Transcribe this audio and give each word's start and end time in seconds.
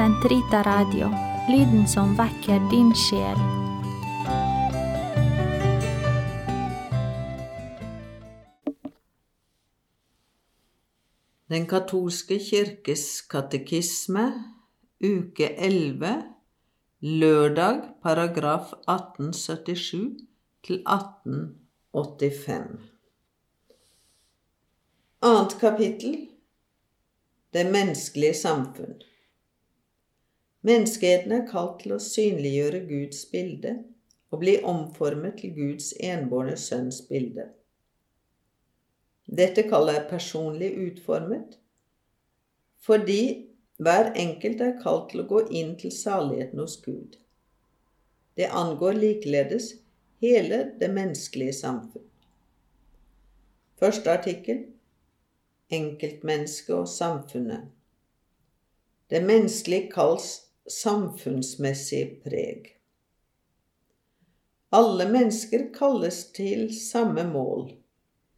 Sentrita 0.00 0.62
Radio, 0.64 1.10
lyden 1.52 1.84
som 1.88 2.16
vekker 2.16 2.60
din 2.70 2.94
sjel. 2.96 3.36
Den 11.52 11.66
katolske 11.68 12.38
kirkes 12.40 13.20
katekisme, 13.28 14.24
uke 15.04 15.52
11, 15.68 16.24
lørdag, 17.04 18.00
paragraf 18.00 18.72
1877 18.88 20.16
til 20.64 20.80
1885. 20.88 22.88
Annet 25.20 25.60
kapittel 25.60 26.32
Det 27.52 27.68
menneskelige 27.68 28.40
samfunn. 28.46 29.09
Menneskeheten 30.60 31.32
er 31.32 31.46
kalt 31.48 31.78
til 31.80 31.94
å 31.96 32.02
synliggjøre 32.04 32.82
Guds 32.88 33.22
bilde 33.32 33.78
og 34.30 34.42
bli 34.42 34.58
omformet 34.60 35.38
til 35.40 35.54
Guds 35.56 35.94
enbårne 35.96 36.56
sønns 36.60 37.00
bilde. 37.08 37.46
Dette 39.24 39.64
kallet 39.70 40.02
er 40.02 40.10
personlig 40.10 40.68
utformet, 40.84 41.56
fordi 42.82 43.46
hver 43.80 44.12
enkelt 44.20 44.60
er 44.60 44.76
kalt 44.82 45.08
til 45.12 45.22
å 45.22 45.28
gå 45.30 45.40
inn 45.62 45.72
til 45.80 45.94
saligheten 45.94 46.60
hos 46.60 46.76
Gud. 46.84 47.16
Det 48.36 48.50
angår 48.52 48.98
likeledes 48.98 49.72
hele 50.20 50.60
det 50.80 50.90
menneskelige 50.92 51.56
samfunn. 51.56 52.04
Første 53.80 54.12
artikkel 54.12 54.66
Enkeltmennesket 55.70 56.74
og 56.74 56.88
samfunnet. 56.90 57.68
Det 59.10 59.22
menneskelige 59.22 59.90
kalles 59.92 60.49
samfunnsmessig 60.70 62.04
preg. 62.24 62.70
Alle 64.70 65.08
mennesker 65.10 65.66
kalles 65.74 66.22
til 66.36 66.68
samme 66.74 67.24
mål 67.26 67.72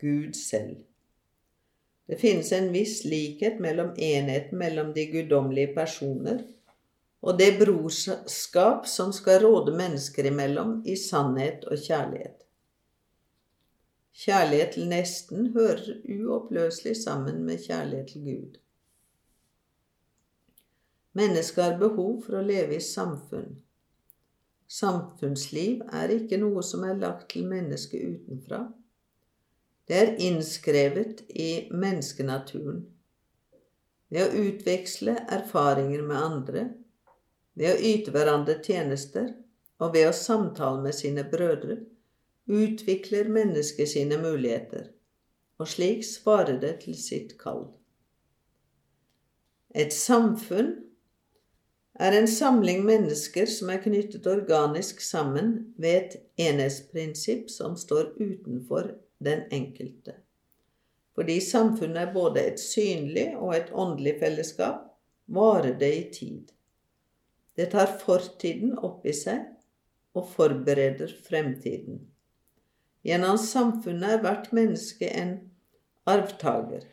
Gud 0.00 0.32
selv. 0.36 0.80
Det 2.08 2.16
finnes 2.20 2.52
en 2.52 2.72
viss 2.72 3.02
likhet 3.04 3.60
mellom 3.60 3.92
enheten 3.96 4.58
mellom 4.58 4.90
de 4.96 5.06
guddommelige 5.12 5.74
personer 5.76 6.42
og 7.22 7.38
det 7.38 7.52
brorskap 7.60 8.88
som 8.90 9.12
skal 9.14 9.44
råde 9.44 9.74
mennesker 9.76 10.26
imellom 10.26 10.80
i 10.88 10.96
sannhet 10.98 11.68
og 11.70 11.78
kjærlighet. 11.78 12.40
Kjærlighet 14.24 14.74
til 14.74 14.88
nesten 14.90 15.52
hører 15.54 16.02
uoppløselig 16.16 16.96
sammen 17.04 17.44
med 17.46 17.62
kjærlighet 17.62 18.10
til 18.12 18.26
Gud. 18.26 18.58
Mennesket 21.12 21.64
har 21.64 21.78
behov 21.80 22.22
for 22.24 22.38
å 22.38 22.46
leve 22.46 22.78
i 22.78 22.84
samfunn. 22.84 23.58
Samfunnsliv 24.72 25.82
er 25.92 26.14
ikke 26.14 26.38
noe 26.40 26.62
som 26.64 26.86
er 26.88 26.96
lagt 27.00 27.28
til 27.34 27.44
mennesket 27.48 28.00
utenfra. 28.14 28.62
Det 29.88 29.98
er 29.98 30.14
innskrevet 30.24 31.20
i 31.28 31.68
menneskenaturen. 31.68 32.86
Ved 34.12 34.24
å 34.24 34.46
utveksle 34.46 35.18
erfaringer 35.36 36.04
med 36.06 36.16
andre, 36.16 36.62
ved 37.52 37.74
å 37.74 37.90
yte 37.92 38.14
hverandre 38.14 38.56
tjenester 38.64 39.28
og 39.82 39.92
ved 39.96 40.08
å 40.08 40.16
samtale 40.16 40.80
med 40.84 40.96
sine 40.96 41.24
brødre, 41.28 41.82
utvikler 42.48 43.28
mennesket 43.32 43.90
sine 43.92 44.16
muligheter, 44.22 44.88
og 45.60 45.68
slik 45.68 46.04
svarer 46.06 46.56
det 46.62 46.78
til 46.86 46.96
sitt 46.98 47.36
kall. 47.40 47.66
Et 49.74 49.92
samfunn 49.92 50.72
er 52.00 52.16
en 52.16 52.28
samling 52.28 52.84
mennesker 52.86 53.46
som 53.50 53.70
er 53.72 53.82
knyttet 53.84 54.26
organisk 54.26 55.00
sammen 55.04 55.74
ved 55.76 55.98
et 55.98 56.14
enhetsprinsipp 56.48 57.50
som 57.52 57.76
står 57.76 58.14
utenfor 58.16 58.94
den 59.22 59.44
enkelte. 59.52 60.16
Fordi 61.12 61.40
samfunnet 61.44 62.06
er 62.06 62.14
både 62.14 62.46
et 62.52 62.60
synlig 62.60 63.26
og 63.36 63.52
et 63.56 63.68
åndelig 63.72 64.16
fellesskap, 64.22 64.86
varer 65.26 65.76
det 65.78 65.92
i 65.94 66.04
tid. 66.14 66.52
Det 67.56 67.68
tar 67.74 67.98
fortiden 68.00 68.78
opp 68.80 69.04
i 69.06 69.12
seg 69.12 69.44
og 70.16 70.28
forbereder 70.32 71.12
fremtiden. 71.26 72.00
Gjennom 73.04 73.36
samfunnet 73.40 74.16
er 74.16 74.24
hvert 74.24 74.48
menneske 74.56 75.08
en 75.12 75.34
arvtaker. 76.08 76.86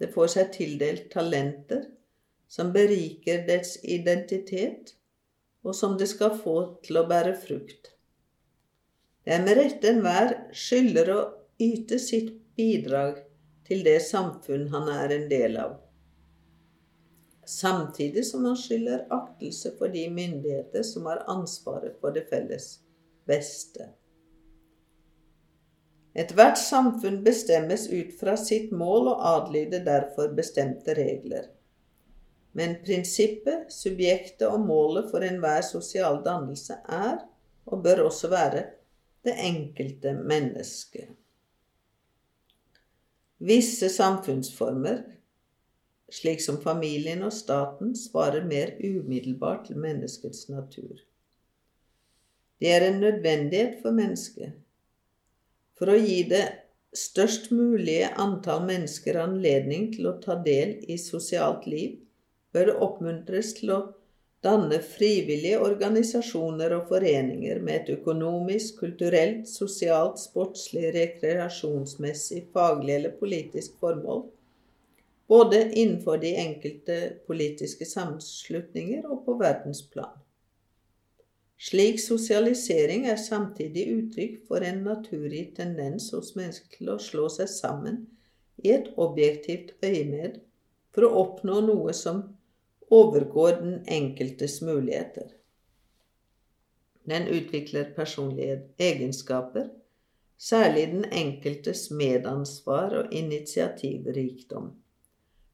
Det 0.00 0.08
får 0.14 0.32
seg 0.34 0.52
tildelt 0.54 1.10
talenter 1.12 1.84
som 2.50 2.72
beriker 2.74 3.44
dets 3.46 3.76
identitet, 3.84 4.94
og 5.62 5.76
som 5.76 5.96
det 6.00 6.08
skal 6.10 6.34
få 6.34 6.56
til 6.84 6.98
å 6.98 7.06
bære 7.08 7.36
frukt. 7.38 7.92
Det 9.24 9.36
er 9.36 9.44
med 9.44 9.58
rette 9.60 9.92
enhver 9.92 10.32
skylder 10.56 11.12
å 11.14 11.20
yte 11.60 12.00
sitt 12.02 12.32
bidrag 12.56 13.20
til 13.68 13.84
det 13.86 14.00
samfunn 14.02 14.66
han 14.72 14.88
er 14.90 15.14
en 15.14 15.28
del 15.30 15.60
av, 15.60 15.76
samtidig 17.46 18.24
som 18.26 18.48
han 18.48 18.58
skylder 18.58 19.06
aktelse 19.14 19.74
for 19.78 19.92
de 19.92 20.08
myndigheter 20.10 20.82
som 20.86 21.06
har 21.10 21.22
ansvaret 21.30 21.98
for 22.00 22.16
det 22.16 22.24
felles 22.32 22.72
beste. 23.30 23.92
Ethvert 26.18 26.58
samfunn 26.58 27.20
bestemmes 27.22 27.86
ut 27.92 28.16
fra 28.18 28.34
sitt 28.40 28.72
mål 28.74 29.12
og 29.12 29.26
adlyder 29.36 29.84
derfor 29.86 30.32
bestemte 30.34 30.96
regler. 30.98 31.46
Men 32.52 32.80
prinsippet, 32.84 33.70
subjektet 33.72 34.48
og 34.48 34.64
målet 34.66 35.10
for 35.12 35.22
enhver 35.22 35.62
sosial 35.66 36.18
dannelse 36.24 36.80
er, 36.88 37.20
og 37.70 37.82
bør 37.84 38.06
også 38.08 38.30
være, 38.32 38.64
det 39.24 39.36
enkelte 39.44 40.14
mennesket. 40.16 41.12
Visse 43.40 43.88
samfunnsformer, 43.88 45.02
slik 46.10 46.42
som 46.42 46.58
familien 46.60 47.22
og 47.22 47.32
staten, 47.32 47.94
svarer 47.96 48.44
mer 48.44 48.74
umiddelbart 48.84 49.66
til 49.68 49.78
menneskets 49.78 50.48
natur. 50.48 50.98
De 52.60 52.68
er 52.68 52.84
en 52.88 53.00
nødvendighet 53.00 53.78
for 53.82 53.96
mennesket. 53.96 54.52
For 55.78 55.88
å 55.88 55.96
gi 55.96 56.18
det 56.28 56.44
størst 56.96 57.48
mulige 57.54 58.10
antall 58.20 58.66
mennesker 58.66 59.16
anledning 59.22 59.88
til 59.94 60.10
å 60.10 60.18
ta 60.20 60.36
del 60.44 60.76
i 60.90 60.98
sosialt 61.00 61.64
liv, 61.70 61.96
bør 62.54 62.74
oppmuntres 62.82 63.54
til 63.58 63.72
å 63.74 63.80
danne 64.44 64.78
frivillige 64.80 65.60
organisasjoner 65.60 66.72
og 66.78 66.88
foreninger 66.88 67.60
med 67.60 67.82
et 67.82 67.90
økonomisk, 67.98 68.80
kulturelt, 68.80 69.48
sosialt, 69.48 70.20
sportslig, 70.22 70.88
rekreasjonsmessig, 70.96 72.46
faglig 72.54 72.96
eller 72.96 73.16
politisk 73.20 73.76
formål, 73.82 74.24
både 75.30 75.60
innenfor 75.68 76.22
de 76.24 76.32
enkelte 76.40 76.96
politiske 77.28 77.86
sammenslutninger 77.86 79.04
og 79.06 79.22
på 79.28 79.36
verdensplan. 79.42 80.16
Slik 81.60 82.00
sosialisering 82.00 83.04
er 83.12 83.20
samtidig 83.20 83.84
uttrykk 83.92 84.36
for 84.48 84.64
en 84.64 84.80
naturlig 84.86 85.50
tendens 85.58 86.08
hos 86.16 86.32
mennesker 86.32 86.78
til 86.78 86.94
å 86.94 86.96
slå 86.96 87.28
seg 87.28 87.50
sammen 87.52 88.06
i 88.64 88.72
et 88.72 88.88
objektivt 88.96 89.74
øyemed 89.84 90.40
for 90.94 91.04
å 91.04 91.12
oppnå 91.20 91.60
noe 91.68 91.92
som 91.96 92.22
overgår 92.90 93.52
den 93.60 93.84
enkeltes 93.86 94.60
muligheter. 94.62 95.30
Den 97.10 97.28
utvikler 97.28 97.92
personlige 97.96 98.60
egenskaper, 98.78 99.68
særlig 100.38 100.86
den 100.92 101.04
enkeltes 101.04 101.90
medansvar 101.90 102.94
og 102.98 103.12
initiativrikdom. 103.12 104.72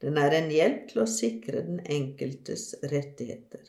Den 0.00 0.16
er 0.16 0.34
en 0.36 0.50
hjelp 0.50 0.88
til 0.88 1.02
å 1.02 1.10
sikre 1.10 1.62
den 1.66 1.80
enkeltes 1.84 2.72
rettigheter. 2.82 3.68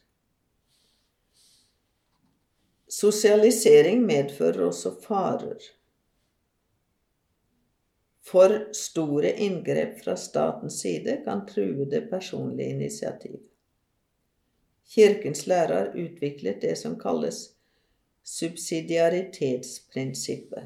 Sosialisering 2.91 4.01
medfører 4.03 4.65
også 4.68 4.94
farer. 5.03 5.59
For 8.31 8.53
store 8.75 9.31
inngrep 9.44 10.01
fra 10.03 10.15
statens 10.19 10.81
side 10.83 11.21
kan 11.25 11.45
true 11.47 11.88
det 11.91 12.06
personlige 12.12 12.75
initiativ. 12.75 13.39
Kirkens 14.91 15.45
lærer 15.47 15.93
utviklet 15.95 16.61
det 16.61 16.77
som 16.77 16.99
kalles 16.99 17.55
subsidiaritetsprinsippet. 18.27 20.63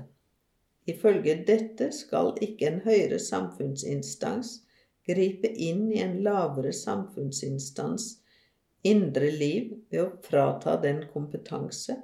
Ifølge 0.89 1.44
dette 1.48 1.92
skal 1.94 2.33
ikke 2.42 2.68
en 2.69 2.81
høyere 2.86 3.19
samfunnsinstans 3.22 4.66
gripe 5.06 5.48
inn 5.48 5.92
i 5.94 6.00
en 6.01 6.24
lavere 6.25 6.74
samfunnsinstans 6.74 8.22
indre 8.86 9.31
liv 9.31 9.74
ved 9.89 10.01
å 10.01 10.18
frata 10.25 10.81
den 10.81 11.06
kompetanse, 11.13 11.95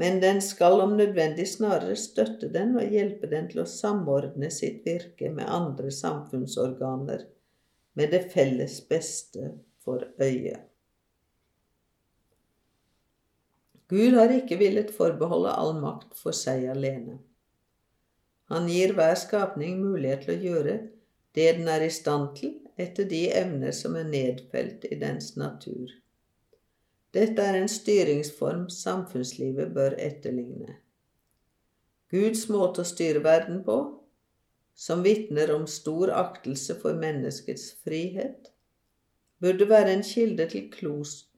men 0.00 0.20
den 0.20 0.40
skal 0.42 0.80
om 0.82 0.96
nødvendig 0.98 1.46
snarere 1.48 1.96
støtte 2.00 2.48
den 2.52 2.76
og 2.80 2.90
hjelpe 2.90 3.26
den 3.30 3.48
til 3.52 3.60
å 3.62 3.66
samordne 3.70 4.50
sitt 4.50 4.86
virke 4.88 5.30
med 5.30 5.46
andre 5.48 5.90
samfunnsorganer 5.94 7.20
med 7.94 8.10
det 8.10 8.32
felles 8.32 8.88
beste 8.88 9.52
for 9.84 10.04
øyet. 10.18 10.73
Gud 13.92 14.16
har 14.16 14.32
ikke 14.32 14.58
villet 14.60 14.92
forbeholde 14.96 15.52
all 15.52 15.74
makt 15.80 16.14
for 16.16 16.36
seg 16.36 16.64
alene. 16.72 17.18
Han 18.52 18.68
gir 18.68 18.94
hver 18.96 19.16
skapning 19.20 19.80
mulighet 19.80 20.24
til 20.24 20.34
å 20.34 20.42
gjøre 20.48 20.76
det 21.34 21.50
den 21.58 21.68
er 21.68 21.84
i 21.84 21.90
stand 21.92 22.32
til 22.38 22.54
etter 22.80 23.06
de 23.10 23.26
evner 23.34 23.74
som 23.76 23.96
er 23.98 24.08
nedfelt 24.08 24.86
i 24.90 24.98
dens 25.00 25.34
natur. 25.40 25.90
Dette 27.14 27.42
er 27.42 27.58
en 27.58 27.70
styringsform 27.70 28.66
samfunnslivet 28.72 29.70
bør 29.74 29.94
etterligne. 30.02 30.78
Guds 32.10 32.48
måte 32.50 32.82
å 32.82 32.88
styre 32.88 33.22
verden 33.22 33.60
på, 33.66 33.76
som 34.74 35.04
vitner 35.06 35.52
om 35.54 35.68
stor 35.70 36.10
aktelse 36.14 36.74
for 36.80 36.98
menneskets 36.98 37.68
frihet, 37.84 38.50
burde 39.42 39.68
være 39.70 39.94
en 39.94 40.02
kilde 40.06 40.48
til 40.50 40.68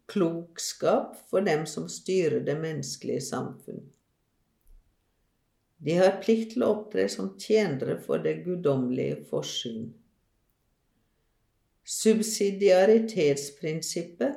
klokskap 0.07 1.17
for 1.31 1.41
dem 1.41 1.67
som 1.67 1.89
styrer 1.91 2.41
det 2.47 2.55
menneskelige 2.61 3.21
samfunn. 3.21 3.81
De 5.79 5.93
har 5.99 6.23
plikt 6.23 6.53
til 6.55 6.63
å 6.65 6.71
opptre 6.79 7.09
som 7.13 7.39
tjenere 7.41 8.03
for 8.03 8.19
det 8.25 8.35
guddommelige 8.47 9.25
forsyn. 9.31 9.95
Subsidiaritetsprinsippet 11.87 14.35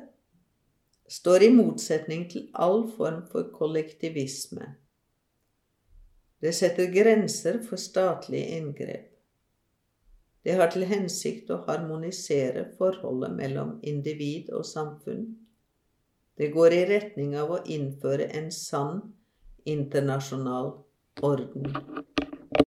står 1.09 1.43
i 1.47 1.49
motsetning 1.49 2.29
til 2.29 2.49
all 2.53 2.91
form 2.93 3.27
for 3.31 3.43
kollektivisme. 3.55 4.75
Det 6.39 6.53
setter 6.55 6.93
grenser 6.93 7.63
for 7.65 7.75
statlige 7.81 8.57
inngrep. 8.59 9.09
Det 10.43 10.55
har 10.55 10.71
til 10.71 10.85
hensikt 10.87 11.49
å 11.51 11.59
harmonisere 11.65 12.69
forholdet 12.77 13.33
mellom 13.35 13.75
individ 13.83 14.51
og 14.55 14.63
samfunn. 14.65 15.25
Det 16.39 16.47
går 16.53 16.73
i 16.73 16.83
retning 16.87 17.33
av 17.35 17.49
å 17.51 17.63
innføre 17.67 18.29
en 18.39 18.45
sann 18.55 19.01
internasjonal 19.67 20.69
orden. 21.27 21.65